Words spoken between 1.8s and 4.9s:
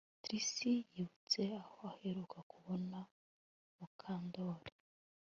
aheruka kubona Mukandoli